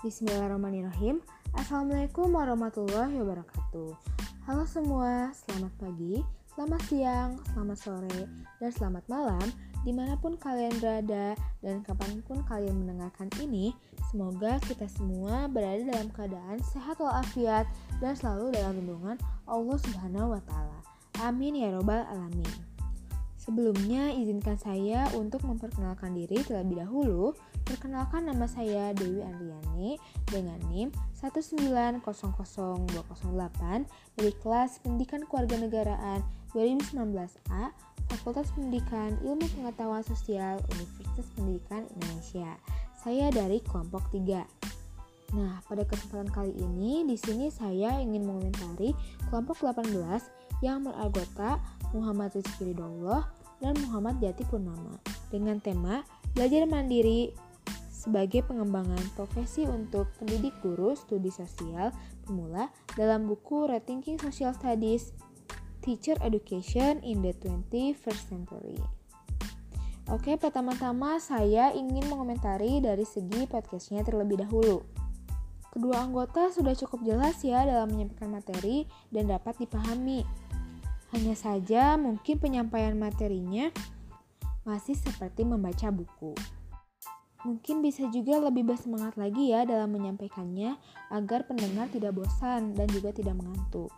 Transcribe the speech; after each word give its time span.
Bismillahirrahmanirrahim. 0.00 1.20
Assalamualaikum 1.52 2.32
warahmatullahi 2.32 3.20
wabarakatuh. 3.20 3.92
Halo 4.48 4.64
semua, 4.64 5.28
selamat 5.36 5.76
pagi, 5.76 6.24
selamat 6.56 6.80
siang, 6.88 7.36
selamat 7.52 7.76
sore, 7.76 8.20
dan 8.64 8.70
selamat 8.72 9.04
malam 9.12 9.44
di 9.84 9.92
mana 9.92 10.16
pun 10.16 10.40
kalian 10.40 10.72
berada 10.80 11.36
dan 11.60 11.84
kapan 11.84 12.24
pun 12.24 12.40
kalian 12.48 12.80
mendengarkan 12.80 13.28
ini. 13.44 13.76
Semoga 14.08 14.56
kita 14.64 14.88
semua 14.88 15.52
berada 15.52 15.84
dalam 15.84 16.08
keadaan 16.16 16.64
sehat 16.64 16.96
walafiat 16.96 17.68
dan 18.00 18.16
selalu 18.16 18.56
dalam 18.56 18.80
lindungan 18.80 19.20
Allah 19.44 19.76
Subhanahu 19.84 20.32
wa 20.32 20.40
Ta'ala. 20.48 20.80
Amin 21.28 21.60
ya 21.60 21.76
Robbal 21.76 22.08
'Alamin. 22.08 22.69
Sebelumnya, 23.40 24.12
izinkan 24.12 24.60
saya 24.60 25.08
untuk 25.16 25.40
memperkenalkan 25.48 26.12
diri 26.12 26.44
terlebih 26.44 26.84
dahulu. 26.84 27.32
Perkenalkan 27.64 28.28
nama 28.28 28.44
saya 28.44 28.92
Dewi 28.92 29.24
Andriani 29.24 29.96
dengan 30.28 30.60
NIM 30.68 30.92
1900208 31.16 32.04
dari 34.20 34.32
kelas 34.44 34.84
Pendidikan 34.84 35.24
Kewarganegaraan 35.24 36.20
2019A 36.52 37.72
Fakultas 38.12 38.52
Pendidikan 38.52 39.16
Ilmu 39.24 39.48
Pengetahuan 39.56 40.04
Sosial 40.04 40.60
Universitas 40.76 41.24
Pendidikan 41.32 41.88
Indonesia. 41.96 42.60
Saya 43.00 43.32
dari 43.32 43.64
kelompok 43.64 44.04
3. 44.12 44.44
Nah, 45.32 45.62
pada 45.64 45.88
kesempatan 45.88 46.28
kali 46.28 46.52
ini 46.60 47.08
di 47.08 47.16
sini 47.16 47.48
saya 47.48 48.02
ingin 48.04 48.26
mengomentari 48.26 48.92
kelompok 49.32 49.62
18 49.64 49.96
yang 50.60 50.84
beragota 50.84 51.56
Muhammad 51.92 52.34
Rizky 52.34 52.72
Ridhollah, 52.72 53.40
dan 53.60 53.76
Muhammad 53.86 54.18
Jati 54.18 54.42
Purnama 54.48 54.96
dengan 55.28 55.60
tema 55.60 56.02
Belajar 56.32 56.64
Mandiri 56.64 57.30
sebagai 57.92 58.40
pengembangan 58.48 59.00
profesi 59.12 59.68
untuk 59.68 60.08
pendidik 60.16 60.56
guru 60.64 60.96
studi 60.96 61.28
sosial 61.28 61.92
pemula 62.24 62.72
dalam 62.96 63.28
buku 63.28 63.68
Rethinking 63.68 64.16
Social 64.16 64.56
Studies 64.56 65.12
Teacher 65.84 66.16
Education 66.24 67.04
in 67.04 67.20
the 67.20 67.36
21st 67.44 68.22
Century. 68.32 68.80
Oke, 70.08 70.34
pertama-tama 70.40 71.20
saya 71.20 71.70
ingin 71.76 72.08
mengomentari 72.08 72.80
dari 72.80 73.04
segi 73.04 73.44
podcastnya 73.46 74.02
terlebih 74.02 74.42
dahulu. 74.42 74.82
Kedua 75.70 76.02
anggota 76.02 76.50
sudah 76.50 76.74
cukup 76.74 77.06
jelas 77.06 77.38
ya 77.46 77.62
dalam 77.62 77.94
menyampaikan 77.94 78.32
materi 78.34 78.90
dan 79.14 79.30
dapat 79.30 79.54
dipahami. 79.62 80.26
Hanya 81.10 81.34
saja 81.34 81.98
mungkin 81.98 82.38
penyampaian 82.38 82.94
materinya 82.94 83.74
masih 84.62 84.94
seperti 84.94 85.42
membaca 85.42 85.90
buku. 85.90 86.34
Mungkin 87.40 87.80
bisa 87.80 88.04
juga 88.12 88.36
lebih 88.36 88.68
bersemangat 88.68 89.16
lagi 89.16 89.48
ya 89.48 89.64
dalam 89.64 89.96
menyampaikannya 89.96 90.76
agar 91.08 91.48
pendengar 91.48 91.88
tidak 91.88 92.12
bosan 92.12 92.76
dan 92.76 92.84
juga 92.92 93.16
tidak 93.16 93.32
mengantuk. 93.32 93.90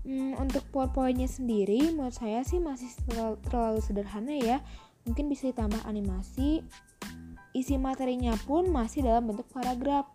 Hmm, 0.00 0.32
untuk 0.40 0.64
powerpointnya 0.72 1.28
sendiri 1.28 1.92
menurut 1.92 2.16
saya 2.16 2.40
sih 2.40 2.56
masih 2.56 2.88
terlalu, 3.04 3.36
terlalu 3.44 3.80
sederhana 3.84 4.32
ya. 4.32 4.64
Mungkin 5.04 5.28
bisa 5.28 5.52
ditambah 5.52 5.84
animasi. 5.84 6.64
Isi 7.52 7.76
materinya 7.76 8.32
pun 8.48 8.72
masih 8.72 9.04
dalam 9.04 9.28
bentuk 9.28 9.44
paragraf. 9.52 10.08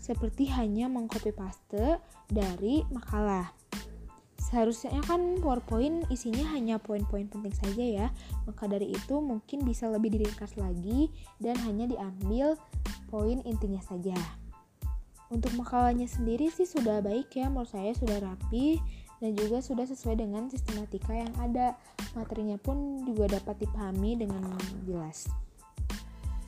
Seperti 0.00 0.48
hanya 0.56 0.88
mengcopy 0.88 1.36
paste 1.36 2.00
dari 2.32 2.80
makalah. 2.88 3.52
Seharusnya 4.48 4.96
kan 5.04 5.44
PowerPoint 5.44 6.08
isinya 6.08 6.48
hanya 6.56 6.80
poin-poin 6.80 7.28
penting 7.28 7.52
saja 7.52 7.84
ya. 7.84 8.06
Maka 8.48 8.64
dari 8.64 8.96
itu 8.96 9.20
mungkin 9.20 9.60
bisa 9.68 9.92
lebih 9.92 10.16
diringkas 10.16 10.56
lagi 10.56 11.12
dan 11.36 11.60
hanya 11.68 11.84
diambil 11.84 12.56
poin 13.12 13.44
intinya 13.44 13.84
saja. 13.84 14.16
Untuk 15.28 15.52
makalahnya 15.52 16.08
sendiri 16.08 16.48
sih 16.48 16.64
sudah 16.64 17.04
baik 17.04 17.36
ya, 17.36 17.52
menurut 17.52 17.68
saya 17.68 17.92
sudah 17.92 18.24
rapi 18.24 18.80
dan 19.20 19.36
juga 19.36 19.60
sudah 19.60 19.84
sesuai 19.84 20.16
dengan 20.16 20.48
sistematika 20.48 21.12
yang 21.12 21.32
ada. 21.36 21.76
Materinya 22.16 22.56
pun 22.56 23.04
juga 23.04 23.36
dapat 23.36 23.60
dipahami 23.60 24.16
dengan 24.16 24.40
jelas. 24.88 25.28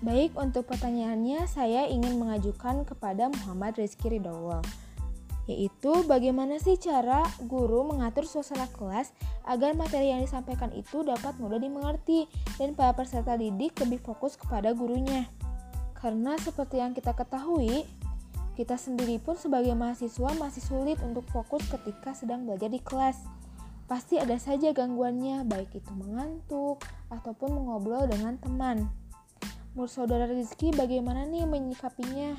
Baik, 0.01 0.33
untuk 0.41 0.65
pertanyaannya 0.65 1.45
saya 1.45 1.85
ingin 1.85 2.17
mengajukan 2.17 2.89
kepada 2.89 3.29
Muhammad 3.29 3.77
Rizky 3.77 4.17
Ridhowo 4.17 4.65
yaitu 5.51 6.07
bagaimana 6.07 6.63
sih 6.63 6.79
cara 6.79 7.27
guru 7.43 7.83
mengatur 7.83 8.23
suasana 8.23 8.71
kelas 8.71 9.11
agar 9.43 9.75
materi 9.75 10.15
yang 10.15 10.23
disampaikan 10.23 10.71
itu 10.71 11.03
dapat 11.03 11.35
mudah 11.43 11.59
dimengerti 11.59 12.31
dan 12.55 12.79
para 12.79 12.95
peserta 12.95 13.35
didik 13.35 13.75
lebih 13.83 13.99
fokus 13.99 14.39
kepada 14.39 14.71
gurunya. 14.71 15.27
Karena 15.99 16.39
seperti 16.39 16.79
yang 16.79 16.95
kita 16.95 17.13
ketahui, 17.13 17.83
kita 18.55 18.79
sendiri 18.79 19.19
pun 19.19 19.35
sebagai 19.35 19.75
mahasiswa 19.75 20.31
masih 20.39 20.63
sulit 20.63 21.03
untuk 21.03 21.27
fokus 21.35 21.67
ketika 21.67 22.15
sedang 22.15 22.47
belajar 22.47 22.71
di 22.71 22.79
kelas. 22.79 23.19
Pasti 23.91 24.23
ada 24.23 24.39
saja 24.39 24.71
gangguannya, 24.71 25.43
baik 25.51 25.83
itu 25.83 25.91
mengantuk 25.99 26.79
ataupun 27.11 27.59
mengobrol 27.59 28.07
dengan 28.07 28.39
teman. 28.39 28.87
Menurut 29.75 29.91
saudara 29.91 30.31
Rizky, 30.31 30.71
bagaimana 30.71 31.27
nih 31.27 31.43
menyikapinya? 31.43 32.39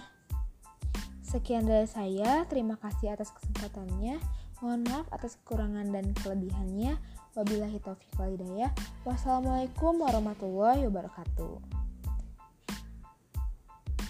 Sekian 1.32 1.64
dari 1.64 1.88
saya, 1.88 2.44
terima 2.52 2.76
kasih 2.76 3.16
atas 3.16 3.32
kesempatannya. 3.32 4.20
Mohon 4.60 4.82
maaf 4.84 5.08
atas 5.16 5.40
kekurangan 5.40 5.88
dan 5.88 6.12
kelebihannya. 6.20 7.00
Wabillahi 7.40 7.80
taufiq 7.80 8.12
walhidayah. 8.20 8.68
Wassalamualaikum 9.08 9.96
warahmatullahi 10.04 10.84
wabarakatuh. 10.92 11.56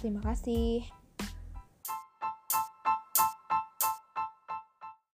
Terima 0.02 0.26
kasih. 0.26 1.01